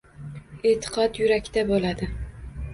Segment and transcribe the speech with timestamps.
[0.69, 2.13] E’tiqod— yurakda bo‘ladi.